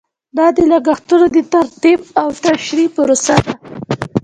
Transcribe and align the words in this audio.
دا 0.37 0.47
د 0.57 0.59
لګښتونو 0.71 1.25
د 1.35 1.37
ترتیب 1.53 1.99
او 2.21 2.27
تشریح 2.45 2.87
پروسه 2.95 3.35
ده. 3.43 3.53